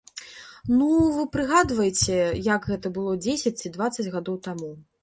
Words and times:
Ну, 0.77 0.87
вы 1.17 1.25
прыгадваеце, 1.35 2.17
як 2.51 2.61
гэта 2.73 2.87
было 2.97 3.13
дзесяць 3.29 3.57
ці 3.61 3.75
дваццаць 3.79 4.09
гадоў 4.19 4.43
таму. 4.51 4.77